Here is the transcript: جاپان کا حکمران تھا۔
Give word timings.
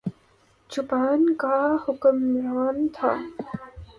جاپان 0.69 1.21
کا 1.41 1.55
حکمران 1.83 2.87
تھا۔ 2.93 3.11